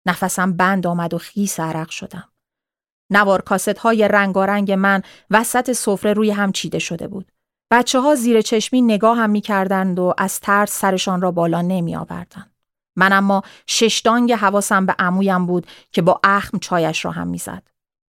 نفسم 0.05 0.53
بند 0.53 0.87
آمد 0.87 1.13
و 1.13 1.17
خیس 1.17 1.59
عرق 1.59 1.89
شدم. 1.89 2.29
نوار 3.11 3.41
کاست 3.41 3.77
های 3.77 4.07
رنگارنگ 4.07 4.71
من 4.71 5.01
وسط 5.31 5.71
سفره 5.71 6.13
روی 6.13 6.31
هم 6.31 6.51
چیده 6.51 6.79
شده 6.79 7.07
بود. 7.07 7.31
بچه 7.71 7.99
ها 7.99 8.15
زیر 8.15 8.41
چشمی 8.41 8.81
نگاه 8.81 9.17
هم 9.17 9.29
می 9.29 9.41
کردند 9.41 9.99
و 9.99 10.13
از 10.17 10.39
ترس 10.39 10.71
سرشان 10.71 11.21
را 11.21 11.31
بالا 11.31 11.61
نمی 11.61 11.95
آوردن. 11.95 12.54
من 12.95 13.13
اما 13.13 13.41
ششدانگ 13.67 14.33
حواسم 14.33 14.85
به 14.85 14.95
عمویم 14.99 15.45
بود 15.45 15.67
که 15.91 16.01
با 16.01 16.19
اخم 16.23 16.57
چایش 16.59 17.05
را 17.05 17.11
هم 17.11 17.27
می‌زد. 17.27 17.63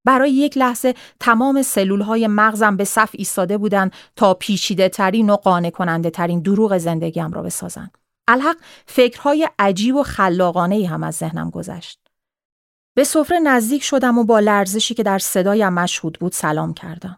برای 0.06 0.32
یک 0.32 0.58
لحظه 0.58 0.94
تمام 1.20 1.62
سلول 1.62 2.02
های 2.02 2.28
مغزم 2.28 2.78
به 2.78 2.84
صف 2.84 3.10
ایستاده 3.14 3.58
بودند 3.58 3.94
تا 4.16 4.34
پیچیده 4.34 4.90
ترین 4.90 5.30
و 5.30 5.36
قانع 5.36 5.70
کننده 5.70 6.10
ترین 6.10 6.40
دروغ 6.40 6.78
زندگیم 6.78 7.32
را 7.32 7.42
بسازند. 7.42 7.98
الحق 8.28 8.58
فکرهای 8.86 9.50
عجیب 9.60 9.96
و 9.96 10.04
خلاقانه 10.04 10.88
هم 10.88 11.04
از 11.04 11.16
ذهنم 11.16 11.50
گذشت. 11.50 12.00
به 12.96 13.04
سفره 13.04 13.40
نزدیک 13.40 13.84
شدم 13.84 14.18
و 14.18 14.24
با 14.24 14.40
لرزشی 14.40 14.94
که 14.94 15.04
در 15.04 15.20
صدایم 15.20 15.74
مشهود 15.74 16.18
بود 16.20 16.32
سلام 16.32 16.74
کردم. 16.74 17.18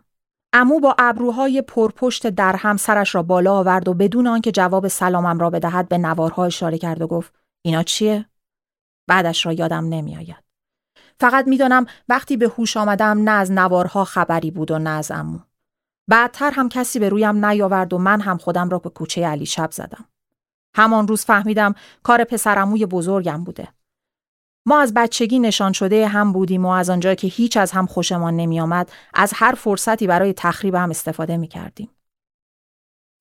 امو 0.53 0.79
با 0.79 0.95
ابروهای 0.99 1.61
پرپشت 1.61 2.27
در 2.27 2.55
هم 2.55 2.77
سرش 2.77 3.15
را 3.15 3.23
بالا 3.23 3.53
آورد 3.53 3.87
و 3.87 3.93
بدون 3.93 4.27
آنکه 4.27 4.51
جواب 4.51 4.87
سلامم 4.87 5.39
را 5.39 5.49
بدهد 5.49 5.89
به 5.89 5.97
نوارها 5.97 6.45
اشاره 6.45 6.77
کرد 6.77 7.01
و 7.01 7.07
گفت 7.07 7.33
اینا 7.67 7.83
چیه؟ 7.83 8.25
بعدش 9.07 9.45
را 9.45 9.53
یادم 9.53 9.85
نمیآید. 9.89 10.43
فقط 11.19 11.47
می‌دانم 11.47 11.85
وقتی 12.09 12.37
به 12.37 12.47
هوش 12.47 12.77
آمدم 12.77 13.23
نه 13.23 13.31
از 13.31 13.51
نوارها 13.51 14.03
خبری 14.05 14.51
بود 14.51 14.71
و 14.71 14.79
نه 14.79 14.89
از 14.89 15.11
امو. 15.11 15.39
بعدتر 16.07 16.51
هم 16.51 16.69
کسی 16.69 16.99
به 16.99 17.09
رویم 17.09 17.45
نیاورد 17.45 17.93
و 17.93 17.97
من 17.97 18.21
هم 18.21 18.37
خودم 18.37 18.69
را 18.69 18.79
به 18.79 18.89
کوچه 18.89 19.27
علی 19.27 19.45
شب 19.45 19.71
زدم. 19.71 20.05
همان 20.75 21.07
روز 21.07 21.25
فهمیدم 21.25 21.75
کار 22.03 22.23
پسرموی 22.23 22.85
بزرگم 22.85 23.43
بوده. 23.43 23.67
ما 24.65 24.79
از 24.79 24.93
بچگی 24.93 25.39
نشان 25.39 25.73
شده 25.73 26.07
هم 26.07 26.31
بودیم 26.31 26.65
و 26.65 26.69
از 26.69 26.89
آنجا 26.89 27.15
که 27.15 27.27
هیچ 27.27 27.57
از 27.57 27.71
هم 27.71 27.85
خوشمان 27.85 28.35
نمی 28.35 28.59
آمد 28.59 28.91
از 29.13 29.31
هر 29.35 29.55
فرصتی 29.55 30.07
برای 30.07 30.33
تخریب 30.33 30.75
هم 30.75 30.89
استفاده 30.89 31.37
می 31.37 31.47
کردیم. 31.47 31.89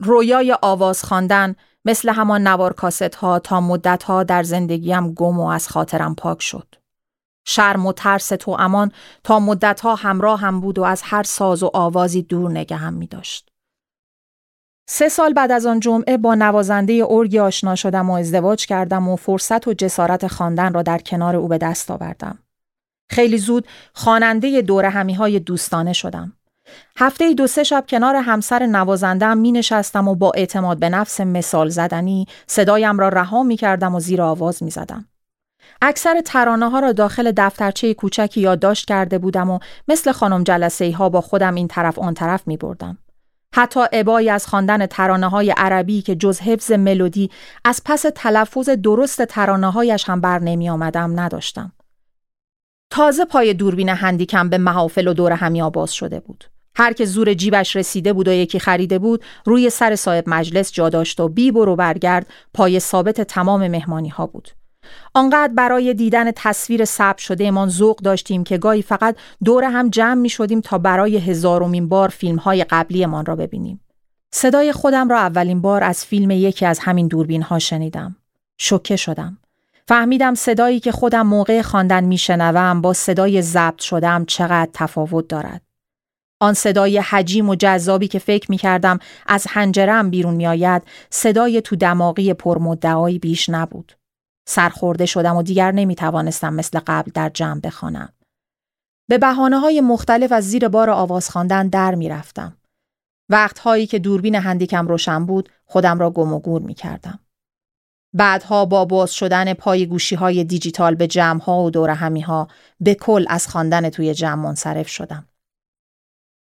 رویای 0.01 0.57
آواز 0.63 1.05
خواندن 1.05 1.55
مثل 1.85 2.09
همان 2.09 2.47
نوار 2.47 2.73
کاست 2.73 3.15
ها 3.15 3.39
تا 3.39 3.61
مدت 3.61 4.03
ها 4.03 4.23
در 4.23 4.43
زندگیم 4.43 5.15
گم 5.15 5.41
و 5.41 5.47
از 5.47 5.69
خاطرم 5.69 6.15
پاک 6.15 6.43
شد. 6.43 6.75
شرم 7.47 7.87
و 7.87 7.93
ترس 7.93 8.29
تو 8.29 8.57
امان 8.59 8.93
تا 9.25 9.41
مدت 9.41 9.81
ها 9.81 9.95
همراه 9.95 10.41
هم 10.41 10.61
بود 10.61 10.79
و 10.79 10.83
از 10.83 11.03
هر 11.05 11.23
ساز 11.23 11.63
و 11.63 11.71
آوازی 11.75 12.23
دور 12.23 12.51
نگه 12.51 12.77
هم 12.77 12.95
می 12.95 13.07
داشت. 13.07 13.51
سه 14.89 15.09
سال 15.09 15.33
بعد 15.33 15.53
از 15.53 15.67
آن 15.67 15.81
جمعه 15.81 16.17
با 16.17 16.35
نوازنده 16.35 17.07
ارگی 17.09 17.39
آشنا 17.39 17.75
شدم 17.75 18.11
و 18.11 18.13
ازدواج 18.13 18.67
کردم 18.67 19.09
و 19.09 19.17
فرصت 19.17 19.69
و 19.69 19.75
جسارت 19.75 20.27
خواندن 20.27 20.73
را 20.73 20.83
در 20.83 20.99
کنار 20.99 21.37
او 21.37 21.49
به 21.49 21.59
دست 21.59 21.91
آوردم. 21.91 22.39
خیلی 23.11 23.39
زود 23.39 23.67
خواننده 23.95 24.63
دور 24.63 24.85
همی 24.85 25.15
های 25.15 25.41
دوستانه 25.41 25.93
شدم. 25.93 26.33
هفته 26.99 27.35
دو 27.35 27.47
سه 27.47 27.63
شب 27.63 27.85
کنار 27.89 28.17
همسر 28.17 28.67
نوازندم 28.67 29.39
می 29.39 29.53
نشستم 29.53 30.09
و 30.09 30.15
با 30.15 30.33
اعتماد 30.35 30.79
به 30.79 30.89
نفس 30.89 31.21
مثال 31.21 31.69
زدنی 31.69 32.27
صدایم 32.47 32.99
را 32.99 33.09
رها 33.09 33.43
می 33.43 33.57
کردم 33.57 33.95
و 33.95 34.01
زیر 34.01 34.23
آواز 34.23 34.63
می 34.63 34.71
زدم. 34.71 35.09
اکثر 35.83 36.21
ترانه 36.21 36.71
ها 36.71 36.79
را 36.79 36.93
داخل 36.93 37.33
دفترچه 37.37 37.95
کوچکی 37.95 38.41
یادداشت 38.41 38.89
کرده 38.89 39.19
بودم 39.19 39.51
و 39.51 39.59
مثل 39.89 40.13
خانم 40.13 40.43
جلسه 40.43 40.93
ها 40.93 41.09
با 41.09 41.21
خودم 41.21 41.55
این 41.55 41.69
طرف 41.69 41.99
آن 41.99 42.15
طرف 42.15 42.47
می 42.47 42.57
بردم. 42.57 42.99
حتی 43.55 43.81
عبایی 43.93 44.31
از 44.31 44.47
خواندن 44.47 44.87
ترانه 44.87 45.29
های 45.29 45.51
عربی 45.57 46.03
که 46.03 46.15
جز 46.15 46.41
حفظ 46.41 46.73
ملودی 46.73 47.31
از 47.65 47.83
پس 47.85 48.05
تلفظ 48.15 48.69
درست 48.69 49.25
ترانه 49.25 49.71
هایش 49.71 50.09
هم 50.09 50.21
بر 50.21 50.39
نمی 50.39 50.71
آمدم 50.71 51.21
نداشتم. 51.21 51.73
تازه 52.91 53.25
پای 53.25 53.55
دوربین 53.55 53.89
هندیکم 53.89 54.49
به 54.49 54.59
محافل 54.59 55.09
و 55.09 55.15
دور 55.15 55.33
همی 55.33 55.63
آباز 55.63 55.93
شده 55.93 56.21
بود. 56.21 56.45
هر 56.77 56.93
که 56.93 57.05
زور 57.05 57.35
جیبش 57.35 57.77
رسیده 57.77 58.13
بود 58.13 58.29
و 58.29 58.33
یکی 58.33 58.59
خریده 58.59 58.99
بود 58.99 59.25
روی 59.45 59.71
سر 59.71 59.97
صاحب 59.97 60.25
مجلس 60.27 60.73
جا 60.73 60.89
داشت 60.89 61.21
و 61.21 61.29
بی 61.29 61.51
برو 61.51 61.77
برگرد 61.77 62.27
پای 62.55 62.81
ثابت 62.81 63.21
تمام 63.21 63.69
مهمانی 63.69 64.09
ها 64.09 64.27
بود. 64.27 64.49
آنقدر 65.15 65.53
برای 65.53 65.95
دیدن 65.95 66.31
تصویر 66.37 66.85
ثبت 66.85 67.19
شده 67.19 67.47
امان 67.47 67.69
ذوق 67.69 67.97
داشتیم 67.97 68.45
که 68.45 68.59
گاهی 68.59 68.83
فقط 68.83 69.17
دور 69.45 69.65
هم 69.65 69.89
جمع 69.89 70.21
می 70.21 70.29
شدیم 70.29 70.61
تا 70.61 70.79
برای 70.79 71.17
هزارمین 71.17 71.89
بار 71.89 72.09
فیلم 72.09 72.37
های 72.37 72.65
قبلیمان 72.65 73.27
را 73.27 73.37
ببینیم. 73.37 73.81
صدای 74.31 74.73
خودم 74.73 75.09
را 75.09 75.19
اولین 75.19 75.61
بار 75.61 75.85
از 75.85 76.05
فیلم 76.05 76.31
یکی 76.31 76.67
از 76.67 76.79
همین 76.79 77.09
دوربین 77.09 77.43
ها 77.43 77.59
شنیدم. 77.59 78.17
شوکه 78.59 78.97
شدم. 78.97 79.39
فهمیدم 79.89 80.35
صدایی 80.35 80.81
که 80.81 80.93
خودم 80.93 81.27
موقع 81.27 81.63
خواندن 81.63 82.05
میشنوم 82.05 82.81
با 82.81 82.93
صدای 82.93 83.43
ضبط 83.43 83.81
شدم 83.81 84.25
چقدر 84.25 84.71
تفاوت 84.75 85.29
دارد. 85.29 85.66
آن 86.41 86.55
صدای 86.55 86.99
حجیم 86.99 87.49
و 87.49 87.55
جذابی 87.55 88.09
که 88.09 88.19
فکر 88.19 88.51
می 88.51 88.57
کردم 88.57 88.99
از 89.27 89.47
حنجرم 89.51 90.11
بیرون 90.11 90.35
می 90.35 90.47
آید 90.47 90.83
صدای 91.11 91.61
تو 91.61 91.77
دماغی 91.77 92.35
پرمدعایی 92.35 93.19
بیش 93.19 93.49
نبود. 93.49 93.97
سرخورده 94.49 95.07
شدم 95.07 95.37
و 95.37 95.43
دیگر 95.43 95.73
نمی 95.73 95.95
توانستم 95.95 96.55
مثل 96.55 96.81
قبل 96.87 97.11
در 97.15 97.29
جمع 97.29 97.61
بخوانم. 97.61 98.13
به 99.09 99.19
بحانه 99.19 99.59
های 99.59 99.81
مختلف 99.81 100.33
از 100.33 100.45
زیر 100.45 100.69
بار 100.69 100.91
آواز 100.91 101.31
خواندن 101.31 101.69
در 101.69 101.95
می 101.95 102.09
رفتم. 102.09 102.57
وقتهایی 103.29 103.87
که 103.87 103.99
دوربین 103.99 104.35
هندیکم 104.35 104.89
روشن 104.89 105.27
بود 105.27 105.49
خودم 105.65 105.99
را 105.99 106.11
گم 106.11 106.33
و 106.33 106.41
گور 106.41 106.63
می 106.63 106.75
کردم. 106.75 107.19
بعدها 108.15 108.65
با 108.65 108.85
باز 108.85 109.13
شدن 109.13 109.55
پای 109.55 109.87
گوشی 109.87 110.15
های 110.15 110.45
دیجیتال 110.45 110.95
به 110.95 111.07
جمع 111.07 111.41
ها 111.41 111.63
و 111.63 111.71
دور 111.71 111.91
همی 111.91 112.21
ها 112.21 112.49
به 112.81 112.95
کل 112.95 113.25
از 113.29 113.49
خواندن 113.49 113.91
توی 113.91 114.15
جمع 114.15 114.43
منصرف 114.43 114.89
شدم. 114.89 115.29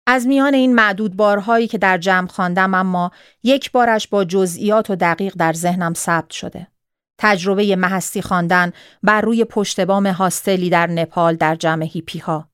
از 0.08 0.28
میان 0.28 0.54
این 0.54 0.76
معدود 0.76 1.16
بارهایی 1.16 1.68
که 1.68 1.78
در 1.78 1.98
جمع 1.98 2.28
خواندم 2.28 2.74
اما 2.74 3.12
یک 3.44 3.72
بارش 3.72 4.08
با 4.08 4.24
جزئیات 4.24 4.90
و 4.90 4.96
دقیق 4.96 5.34
در 5.38 5.54
ذهنم 5.54 5.94
ثبت 5.94 6.32
شده. 6.32 6.68
تجربه 7.18 7.76
محستی 7.76 8.22
خواندن 8.22 8.72
بر 9.04 9.22
روی 9.22 9.44
پشت 9.46 9.80
بام 9.80 10.08
هاستلی 10.08 10.70
در 10.70 10.88
نپال 10.88 11.36
در 11.36 11.56
جمع 11.56 11.86
هیپی 11.86 12.20
ها. 12.20 12.50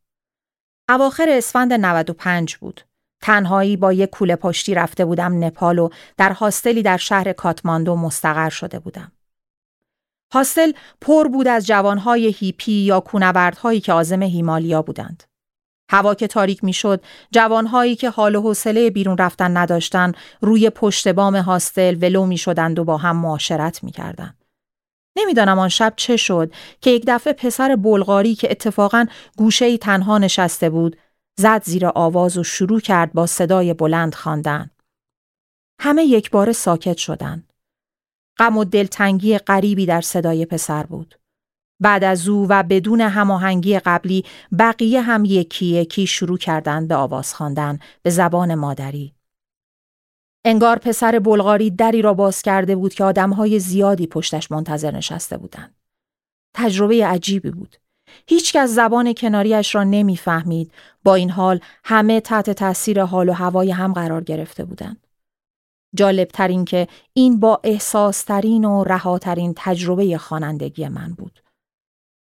اواخر 0.90 1.30
اسفند 1.30 1.74
95 1.74 2.56
بود. 2.56 2.82
تنهایی 3.22 3.78
با 3.78 3.94
یک 3.94 4.10
کوله 4.10 4.36
پشتی 4.36 4.76
رفته 4.76 5.06
بودم 5.06 5.44
نپال 5.44 5.80
و 5.80 5.90
در 6.18 6.34
هاستلی 6.34 6.84
در 6.84 6.98
شهر 6.98 7.34
کاتماندو 7.34 7.96
مستقر 7.96 8.50
شده 8.50 8.80
بودم. 8.80 9.12
هاستل 10.34 10.72
پر 11.02 11.28
بود 11.28 11.48
از 11.48 11.68
جوانهای 11.68 12.28
هیپی 12.38 12.72
یا 12.72 13.00
کونوردهایی 13.00 13.80
که 13.80 13.94
آزم 13.94 14.22
هیمالیا 14.22 14.82
بودند. 14.82 15.31
هوا 15.92 16.16
که 16.16 16.28
تاریک 16.28 16.64
می‌شد، 16.64 17.04
جوانهایی 17.32 17.96
که 17.96 18.10
حال 18.10 18.36
و 18.36 18.42
حوصله 18.42 18.90
بیرون 18.90 19.18
رفتن 19.18 19.58
نداشتن 19.58 20.12
روی 20.42 20.70
پشت 20.70 21.08
بام 21.08 21.36
هاستل 21.36 21.98
ولو 22.02 22.26
می 22.26 22.38
شدند 22.38 22.80
و 22.80 22.84
با 22.84 22.98
هم 22.98 23.18
معاشرت 23.18 23.84
می 23.84 23.92
کردن. 23.92 24.36
نمی‌دانم 25.18 25.60
آن 25.60 25.70
شب 25.70 25.94
چه 25.96 26.18
شد 26.18 26.54
که 26.82 26.90
یک 26.90 27.04
دفعه 27.08 27.34
پسر 27.34 27.76
بلغاری 27.76 28.36
که 28.36 28.52
اتفاقا 28.52 29.06
گوشه 29.38 29.78
تنها 29.78 30.18
نشسته 30.18 30.70
بود 30.70 30.98
زد 31.40 31.64
زیر 31.64 31.86
آواز 31.88 32.38
و 32.38 32.44
شروع 32.44 32.80
کرد 32.80 33.14
با 33.14 33.26
صدای 33.26 33.74
بلند 33.74 34.16
خواندن. 34.16 34.70
همه 35.82 36.04
یک 36.04 36.32
بار 36.32 36.52
ساکت 36.52 36.98
شدند. 36.98 37.54
غم 38.38 38.58
و 38.58 38.64
دلتنگی 38.64 39.38
غریبی 39.38 39.86
در 39.86 40.02
صدای 40.02 40.46
پسر 40.46 40.84
بود. 40.84 41.21
بعد 41.82 42.04
از 42.04 42.28
او 42.28 42.48
و 42.50 42.64
بدون 42.64 43.02
هماهنگی 43.02 43.80
قبلی 43.80 44.26
بقیه 44.60 45.02
هم 45.02 45.26
یکی 45.26 45.66
یکی 45.66 46.08
شروع 46.08 46.38
کردند 46.38 46.88
به 46.88 46.96
آواز 46.96 47.34
خواندن 47.34 47.80
به 48.04 48.10
زبان 48.10 48.56
مادری. 48.56 49.14
انگار 50.46 50.78
پسر 50.78 51.20
بلغاری 51.20 51.72
دری 51.72 52.02
را 52.02 52.14
باز 52.14 52.42
کرده 52.42 52.76
بود 52.76 52.94
که 52.94 53.04
آدمهای 53.04 53.60
زیادی 53.60 54.08
پشتش 54.08 54.52
منتظر 54.52 54.92
نشسته 54.92 55.38
بودند. 55.38 55.76
تجربه 56.54 57.06
عجیبی 57.06 57.52
بود. 57.52 57.76
هیچ 58.28 58.56
از 58.56 58.74
زبان 58.74 59.14
کناریش 59.14 59.76
را 59.76 59.84
نمی‌فهمید. 59.84 60.72
با 61.04 61.16
این 61.16 61.30
حال 61.30 61.60
همه 61.84 62.20
تحت 62.20 62.50
تاثیر 62.50 63.04
حال 63.04 63.30
و 63.30 63.34
هوای 63.34 63.72
هم 63.72 63.94
قرار 63.94 64.24
گرفته 64.24 64.66
بودند. 64.66 65.08
جالب 65.96 66.28
ترین 66.28 66.66
که 66.66 66.88
این 67.14 67.40
با 67.40 67.60
احساس 67.64 68.24
ترین 68.24 68.66
و 68.66 68.84
رهاترین 68.84 69.54
تجربه 69.58 70.18
خوانندگی 70.18 70.88
من 70.88 71.14
بود. 71.14 71.41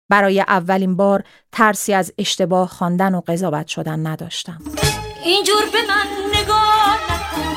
برای 0.09 0.41
اولین 0.41 0.97
بار 0.97 1.25
ترسی 1.53 1.95
از 1.95 2.13
اشتباه 2.19 2.69
خواندن 2.69 3.15
و 3.15 3.21
قضاوت 3.27 3.67
شدن 3.67 4.07
نداشتم. 4.07 4.59
اینجور 5.25 5.63
به 5.73 5.79
من 5.89 6.41
نگاه 6.41 6.99
نکن 7.11 7.57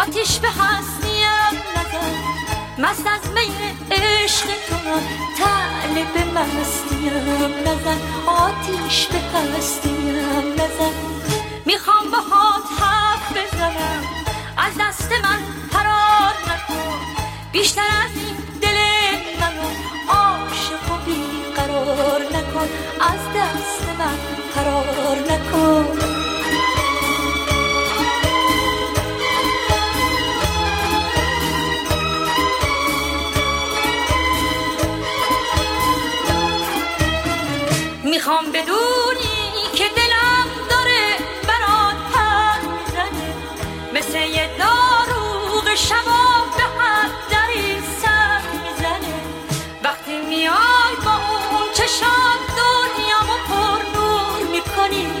آتیش 0.00 0.38
به 0.38 0.48
هستیم 0.48 1.60
نزن 1.76 2.14
مست 2.78 3.06
از 3.06 3.30
می 3.34 3.54
عشق 3.90 4.46
تو 4.46 4.76
تعله 5.38 6.04
به 6.14 6.24
مستیم 6.24 7.12
نزن 7.66 7.98
آتیش 8.26 9.06
به 9.06 9.18
هستیم 9.18 10.16
نزن 10.52 10.94
می‌خوام 11.66 12.10
با 12.10 12.18
بدونی 38.60 39.70
که 39.74 39.84
دلم 39.96 40.48
داره 40.70 41.16
برات 41.48 41.96
پر 42.12 42.68
می‌زنه. 42.68 43.34
مثل 43.94 44.18
یه 44.18 44.50
داروغ 44.58 45.74
شبا 45.74 46.24
به 46.56 46.62
هر 46.82 47.08
دری 47.30 47.82
سر 48.02 48.40
می‌زنه. 48.52 49.14
وقتی 49.84 50.18
میای 50.18 50.94
با 51.04 51.12
اون 51.12 51.72
چشات 51.74 52.40
دنیامو 52.60 53.36
پر 53.48 53.98
نور 53.98 54.50
می‌کنی. 54.50 55.12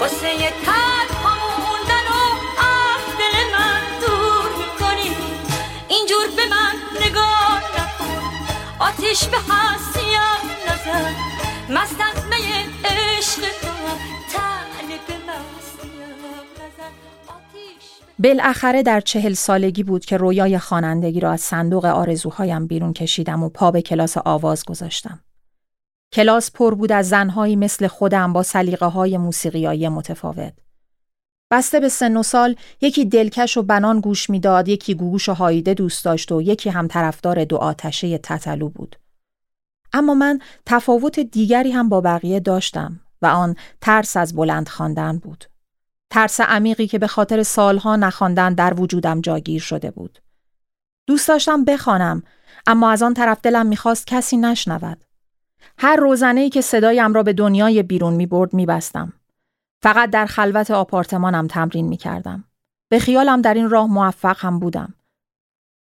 واسه 0.00 0.34
یه 0.34 0.52
تنها 0.66 1.34
موندن 1.34 2.06
و 2.10 2.22
از 2.58 3.02
دل 3.18 3.58
من 3.58 3.82
دور 4.00 4.50
می‌کنی. 4.58 5.16
اینجور 5.88 6.26
به 6.36 6.46
من 6.46 6.74
نگاه 7.06 7.62
نکن. 7.76 8.22
آتیش 8.78 9.24
به 9.24 9.38
هستیم 9.38 10.20
نزن. 10.68 11.14
مست 11.68 12.00
بالاخره 18.18 18.82
در 18.82 19.00
چهل 19.00 19.32
سالگی 19.32 19.82
بود 19.82 20.04
که 20.04 20.16
رویای 20.16 20.58
خوانندگی 20.58 21.20
را 21.20 21.32
از 21.32 21.40
صندوق 21.40 21.84
آرزوهایم 21.84 22.66
بیرون 22.66 22.92
کشیدم 22.92 23.42
و 23.42 23.48
پا 23.48 23.70
به 23.70 23.82
کلاس 23.82 24.16
آواز 24.18 24.64
گذاشتم. 24.64 25.20
کلاس 26.12 26.50
پر 26.50 26.74
بود 26.74 26.92
از 26.92 27.08
زنهایی 27.08 27.56
مثل 27.56 27.86
خودم 27.86 28.32
با 28.32 28.42
سلیقه 28.42 28.86
های 28.86 29.18
موسیقیایی 29.18 29.88
متفاوت. 29.88 30.52
بسته 31.50 31.80
به 31.80 31.88
سن 31.88 32.16
و 32.16 32.22
سال 32.22 32.56
یکی 32.80 33.04
دلکش 33.04 33.56
و 33.56 33.62
بنان 33.62 34.00
گوش 34.00 34.30
می‌داد، 34.30 34.68
یکی 34.68 34.94
گوش 34.94 35.28
و 35.28 35.34
هایده 35.34 35.74
دوست 35.74 36.04
داشت 36.04 36.32
و 36.32 36.42
یکی 36.42 36.70
هم 36.70 36.88
طرفدار 36.88 37.44
دو 37.44 37.56
آتشه 37.56 38.18
تتلو 38.18 38.68
بود. 38.68 38.96
اما 39.92 40.14
من 40.14 40.38
تفاوت 40.66 41.20
دیگری 41.20 41.70
هم 41.70 41.88
با 41.88 42.00
بقیه 42.00 42.40
داشتم 42.40 43.00
و 43.22 43.26
آن 43.26 43.56
ترس 43.80 44.16
از 44.16 44.34
بلند 44.34 44.68
خواندن 44.68 45.18
بود. 45.18 45.44
ترس 46.10 46.40
عمیقی 46.40 46.86
که 46.86 46.98
به 46.98 47.06
خاطر 47.06 47.42
سالها 47.42 47.96
نخواندن 47.96 48.54
در 48.54 48.80
وجودم 48.80 49.20
جاگیر 49.20 49.60
شده 49.60 49.90
بود. 49.90 50.18
دوست 51.06 51.28
داشتم 51.28 51.64
بخوانم 51.64 52.22
اما 52.66 52.90
از 52.90 53.02
آن 53.02 53.14
طرف 53.14 53.40
دلم 53.42 53.66
می‌خواست 53.66 54.06
کسی 54.06 54.36
نشنود. 54.36 55.04
هر 55.78 55.96
روزنه 55.96 56.50
که 56.50 56.60
صدایم 56.60 57.12
را 57.14 57.22
به 57.22 57.32
دنیای 57.32 57.82
بیرون 57.82 58.14
می‌برد 58.14 58.54
میبستم. 58.54 59.12
فقط 59.82 60.10
در 60.10 60.26
خلوت 60.26 60.70
آپارتمانم 60.70 61.46
تمرین 61.46 61.88
می‌کردم. 61.88 62.44
به 62.88 62.98
خیالم 62.98 63.42
در 63.42 63.54
این 63.54 63.70
راه 63.70 63.86
موفق 63.86 64.36
هم 64.38 64.58
بودم. 64.58 64.94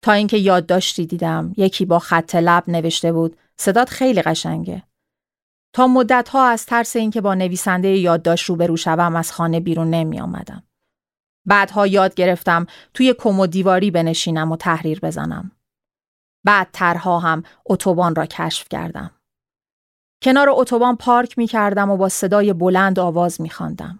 تا 0.02 0.12
اینکه 0.12 0.38
یادداشتی 0.38 1.06
دیدم 1.06 1.54
یکی 1.58 1.86
با 1.86 2.00
خط 2.00 2.36
لب 2.36 2.63
نوشته 2.68 3.12
بود 3.12 3.38
صدات 3.58 3.89
خیلی 3.89 4.22
قشنگه. 4.22 4.84
تا 5.73 5.88
مدت 5.88 6.29
ها 6.29 6.47
از 6.47 6.65
ترس 6.65 6.95
اینکه 6.95 7.21
با 7.21 7.34
نویسنده 7.34 7.88
یادداشت 7.88 8.45
روبرو 8.45 8.77
شوم 8.77 9.15
از 9.15 9.32
خانه 9.32 9.60
بیرون 9.60 9.89
نمی 9.89 10.19
آمدم. 10.19 10.63
بعدها 11.45 11.88
یاد 11.88 12.13
گرفتم 12.13 12.65
توی 12.93 13.13
کم 13.13 13.39
و 13.39 13.47
دیواری 13.47 13.91
بنشینم 13.91 14.51
و 14.51 14.58
تحریر 14.58 14.99
بزنم. 14.99 15.51
بعد 16.45 16.67
ترها 16.73 17.19
هم 17.19 17.43
اتوبان 17.65 18.15
را 18.15 18.25
کشف 18.25 18.69
کردم. 18.69 19.12
کنار 20.23 20.49
اتوبان 20.49 20.95
پارک 20.95 21.38
می 21.38 21.47
کردم 21.47 21.89
و 21.89 21.97
با 21.97 22.10
صدای 22.10 22.53
بلند 22.53 22.99
آواز 22.99 23.41
می 23.41 23.49
خواندم. 23.49 23.99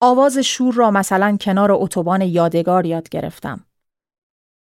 آواز 0.00 0.38
شور 0.38 0.74
را 0.74 0.90
مثلا 0.90 1.36
کنار 1.40 1.72
اتوبان 1.72 2.20
یادگار 2.20 2.86
یاد 2.86 3.08
گرفتم. 3.08 3.64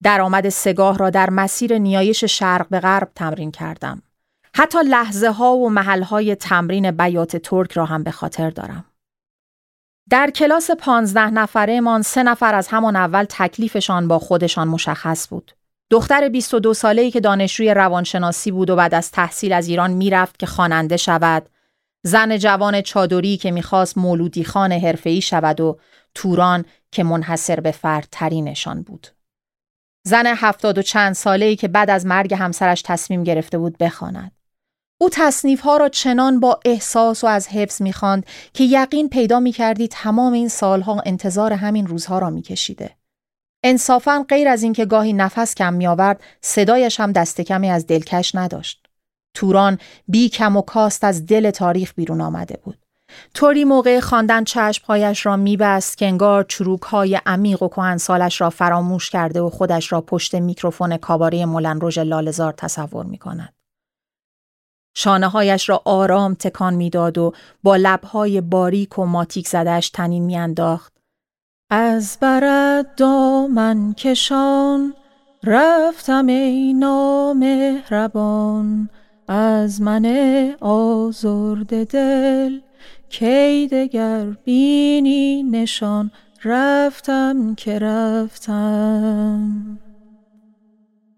درآمد 0.04 0.50
سگاه 0.50 0.98
را 0.98 1.10
در 1.10 1.30
مسیر 1.30 1.78
نیایش 1.78 2.24
شرق 2.24 2.70
به 2.70 2.80
غرب 2.80 3.12
تمرین 3.16 3.52
کردم. 3.52 4.02
حتی 4.58 4.78
لحظه 4.84 5.32
ها 5.32 5.56
و 5.56 5.70
محل 5.70 6.04
های 6.04 6.36
تمرین 6.36 6.92
بیات 6.92 7.38
ترک 7.38 7.72
را 7.72 7.86
هم 7.86 8.04
به 8.04 8.12
خاطر 8.12 8.50
دارم. 8.50 8.86
در 10.10 10.30
کلاس 10.30 10.72
پانزده 10.72 11.30
نفره 11.30 11.82
من 11.82 12.02
سه 12.02 12.24
نفر 12.24 12.56
از 12.56 12.68
همان 12.68 12.96
اول 12.96 13.26
تکلیفشان 13.30 14.08
با 14.08 14.20
خودشان 14.20 14.68
مشخص 14.68 15.28
بود. 15.30 15.52
دختر 15.90 16.30
22 16.30 16.74
ساله‌ای 16.74 17.12
که 17.12 17.20
دانشجوی 17.20 17.74
روانشناسی 17.74 18.52
بود 18.52 18.70
و 18.70 18.76
بعد 18.76 18.94
از 18.94 19.12
تحصیل 19.12 19.54
از 19.54 19.68
ایران 19.68 19.92
می‌رفت 19.92 20.40
که 20.40 20.46
خواننده 20.46 20.98
شود، 20.98 21.50
زن 22.04 22.38
جوان 22.38 22.82
چادری 22.82 23.38
که 23.38 23.52
می‌خواست 23.52 23.98
مولودی 23.98 24.44
خان 24.44 24.72
حرفه‌ای 24.72 25.22
شود 25.22 25.62
و 25.62 25.80
توران 26.14 26.66
که 26.92 27.04
منحصر 27.04 27.60
به 27.60 27.72
فرد 27.72 28.08
ترینشان 28.12 28.82
بود. 28.82 29.08
زن 30.04 30.26
هفتاد 30.28 30.78
و 30.78 30.82
چند 30.82 31.14
ساله‌ای 31.14 31.56
که 31.56 31.68
بعد 31.68 31.90
از 31.90 32.06
مرگ 32.06 32.34
همسرش 32.34 32.82
تصمیم 32.82 33.24
گرفته 33.24 33.58
بود 33.58 33.78
بخواند. 33.78 34.35
او 35.06 35.10
تصنیف 35.14 35.62
ها 35.62 35.78
را 35.78 35.90
چنان 35.90 36.40
با 36.40 36.60
احساس 36.66 37.24
و 37.24 37.28
از 37.28 37.48
حفظ 37.48 37.82
می‌خواند 37.82 38.26
که 38.54 38.64
یقین 38.64 39.10
پیدا 39.10 39.40
می‌کردی 39.40 39.88
تمام 39.88 40.34
این 40.34 40.50
سالها 40.50 41.02
انتظار 41.06 41.54
همین 41.54 41.88
روزها 41.88 42.20
را 42.20 42.30
میکشیده. 42.30 42.92
انصافا 43.64 44.26
غیر 44.30 44.48
از 44.48 44.64
اینکه 44.64 44.86
گاهی 44.86 45.14
نفس 45.14 45.56
کم 45.56 45.74
میآورد 45.74 46.22
صدایش 46.42 47.00
هم 47.00 47.12
دست 47.12 47.42
کمی 47.42 47.70
از 47.70 47.88
دلکش 47.88 48.36
نداشت. 48.36 48.86
توران 49.34 49.78
بی 50.08 50.30
کم 50.30 50.58
و 50.58 50.62
کاست 50.62 51.04
از 51.04 51.26
دل 51.26 51.52
تاریخ 51.52 51.94
بیرون 51.96 52.22
آمده 52.22 52.60
بود. 52.64 52.78
طوری 53.34 53.64
موقع 53.64 54.00
خواندن 54.00 54.44
چشمهایش 54.44 55.26
را 55.26 55.38
میبست 55.38 55.98
که 55.98 56.06
انگار 56.06 56.44
چروک 56.44 56.82
های 56.82 57.20
عمیق 57.26 57.64
و 57.64 57.68
کهنسالش 57.68 58.42
را 58.42 58.50
فراموش 58.50 59.10
کرده 59.10 59.42
و 59.42 59.50
خودش 59.50 59.92
را 59.92 60.02
پشت 60.02 60.36
میکروفون 60.36 60.98
کاباره 60.98 61.46
مولن 61.46 61.82
روژ 61.82 61.98
لالزار 61.98 62.54
تصور 62.54 63.06
می 63.06 63.18
کند. 63.18 63.65
شانه 64.98 65.28
هایش 65.28 65.70
را 65.70 65.82
آرام 65.86 66.34
تکان 66.34 66.74
می‌داد 66.74 67.18
و 67.18 67.34
با 67.64 67.76
لبهای 67.76 68.42
باریک 68.42 69.00
و 69.00 69.06
ماتیک 69.06 69.48
زدش 69.48 69.90
تنین 69.90 70.24
میانداخت. 70.24 70.94
از 71.70 72.18
برد 72.22 72.96
دامن 72.96 73.94
کشان 73.94 74.94
رفتم 75.44 76.28
ای 76.28 76.74
نامهربان. 76.74 78.90
از 79.28 79.82
من 79.82 80.06
آزرد 80.62 81.88
دل 81.88 82.60
کی 83.10 83.68
دگر 83.68 84.26
بینی 84.26 85.44
نشان. 85.44 86.12
رفتم 86.44 87.56
که 87.56 87.80
رفتم. 87.80 89.80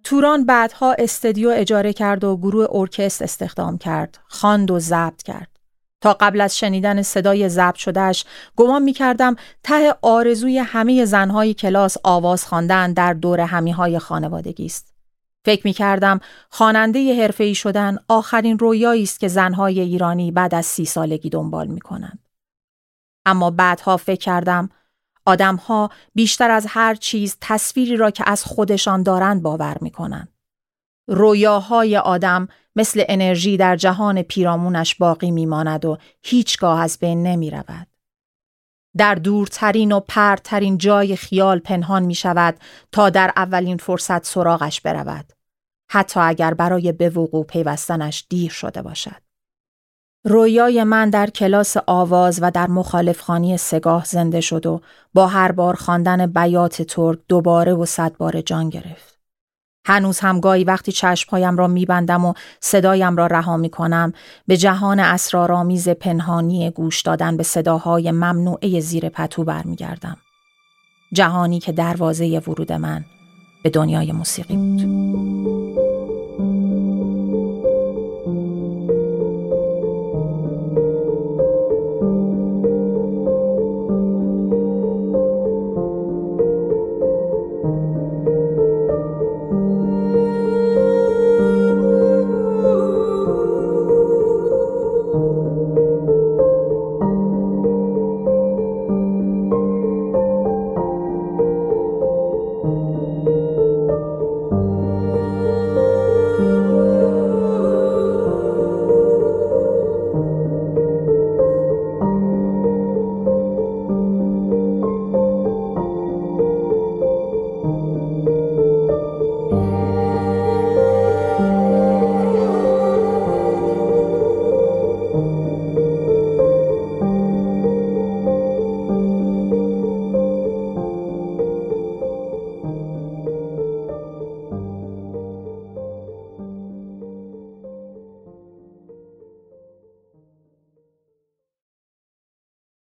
توران 0.10 0.46
بعدها 0.46 0.96
استدیو 1.00 1.50
اجاره 1.50 1.94
کرد 1.94 2.24
و 2.24 2.38
گروه 2.38 2.68
ارکست 2.72 3.22
استخدام 3.22 3.78
کرد 3.78 4.20
خواند 4.28 4.72
و 4.72 4.80
ضبط 4.80 5.24
کرد 5.24 5.60
تا 6.02 6.14
قبل 6.14 6.42
از 6.42 6.58
شنیدن 6.58 7.02
صدای 7.02 7.50
ضبط 7.50 7.76
شدهش 7.76 8.26
گمان 8.56 8.84
می 8.84 8.94
کردم 8.94 9.36
ته 9.64 9.96
آرزوی 10.02 10.58
همه 10.58 11.06
زنهای 11.06 11.54
کلاس 11.54 11.98
آواز 12.04 12.46
خواندن 12.46 12.94
در 12.94 13.14
دور 13.14 13.40
همیهای 13.40 14.00
خانوادگی 14.00 14.66
است. 14.66 14.94
فکر 15.46 15.62
می 15.68 15.74
کردم 15.74 16.20
خواننده 16.50 17.22
حرفه‌ای 17.22 17.56
شدن 17.56 17.98
آخرین 18.08 18.60
رویایی 18.60 19.04
است 19.04 19.20
که 19.20 19.28
زنهای 19.28 19.80
ایرانی 19.80 20.32
بعد 20.32 20.56
از 20.56 20.66
سی 20.66 20.86
سالگی 20.86 21.30
دنبال 21.30 21.68
می 21.68 21.82
کنند. 21.82 22.20
اما 23.26 23.52
بعدها 23.52 23.98
فکر 23.98 24.20
کردم 24.26 24.70
آدمها 25.28 25.90
بیشتر 26.16 26.52
از 26.52 26.66
هر 26.70 26.96
چیز 26.96 27.38
تصویری 27.42 27.96
را 27.96 28.12
که 28.12 28.24
از 28.28 28.44
خودشان 28.44 29.04
دارند 29.04 29.42
باور 29.42 29.78
می 29.82 29.92
کنند. 29.92 30.34
رویاهای 31.08 31.98
آدم 31.98 32.48
مثل 32.76 33.04
انرژی 33.08 33.58
در 33.58 33.76
جهان 33.76 34.22
پیرامونش 34.22 34.96
باقی 34.96 35.32
میماند 35.32 35.86
و 35.86 35.98
هیچگاه 36.24 36.82
از 36.82 36.98
بین 37.00 37.24
نمی 37.24 37.50
رود. 37.50 37.88
در 38.98 39.16
دورترین 39.16 39.92
و 39.92 40.00
پرترین 40.00 40.78
جای 40.78 41.16
خیال 41.16 41.60
پنهان 41.60 42.04
می 42.04 42.16
شود 42.16 42.60
تا 42.92 43.10
در 43.10 43.34
اولین 43.36 43.78
فرصت 43.78 44.26
سراغش 44.26 44.82
برود. 44.82 45.34
حتی 45.92 46.20
اگر 46.20 46.54
برای 46.54 46.92
به 46.92 47.10
وقوع 47.10 47.46
پیوستنش 47.46 48.26
دیر 48.30 48.52
شده 48.52 48.82
باشد. 48.82 49.27
رویای 50.28 50.84
من 50.84 51.10
در 51.10 51.30
کلاس 51.30 51.78
آواز 51.88 52.40
و 52.42 52.52
در 52.52 52.68
مخالفخانی 52.68 53.58
سگاه 53.58 54.06
زنده 54.06 54.42
شد 54.42 54.66
و 54.66 54.82
با 55.14 55.28
هر 55.28 55.52
بار 55.52 55.76
خواندن 55.76 56.26
بیات 56.26 56.82
ترک 56.82 57.20
دوباره 57.28 57.74
و 57.74 57.86
صد 57.86 58.18
بار 58.18 58.42
جان 58.42 58.70
گرفت. 58.70 59.18
هنوز 59.86 60.20
هم 60.20 60.40
گاهی 60.40 60.64
وقتی 60.64 60.92
چشمهایم 60.92 61.58
را 61.58 61.68
میبندم 61.68 62.26
و 62.26 62.34
صدایم 62.60 63.18
را 63.18 63.28
رها 63.28 63.58
می 63.58 63.70
کنم 63.70 64.14
به 64.48 64.58
جهان 64.58 65.00
اسرارآمیز 65.00 65.90
پنهانی 65.90 66.72
گوش 66.72 67.02
دادن 67.02 67.38
به 67.38 67.44
صداهای 67.44 68.12
ممنوعه 68.12 68.80
زیر 68.80 69.10
پتو 69.10 69.44
برمیگردم. 69.44 70.18
جهانی 71.14 71.60
که 71.60 71.72
دروازه 71.72 72.42
ورود 72.48 72.72
من 72.72 73.06
به 73.64 73.70
دنیای 73.70 74.12
موسیقی 74.12 74.56
بود. 74.56 76.17